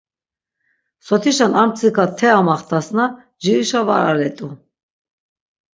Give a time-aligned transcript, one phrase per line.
[1.05, 4.47] Sotişen ar mtsika te amaxtasna ncirişa var alet̆u.